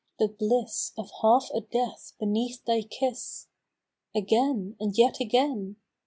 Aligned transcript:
The 0.17 0.29
bliss 0.29 0.93
of 0.97 1.11
half 1.21 1.49
a 1.53 1.61
death 1.61 2.13
beneath 2.19 2.65
thy 2.65 2.81
kiss! 2.81 3.49
Again, 4.15 4.75
and 4.79 4.97
yet 4.97 5.19
again 5.19 5.75